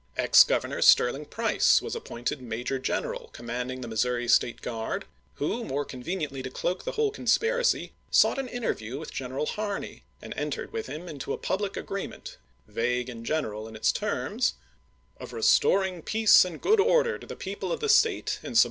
[0.17, 5.85] Ex Governor Sterling Price was appointed Major General commanding the Missouri State Guard, who more
[5.85, 10.73] conveniently to cloak the whole conspiracy songht an interview with General Har ney, and entered
[10.73, 12.37] with him into a public agreement,
[12.67, 14.55] vague and general in its terms,"
[15.19, 18.21] of restoring peace and good order to the people of the State in sub 220
[18.23, 18.57] ABRAHAM LINCOLN Chap.
[18.57, 18.59] XI.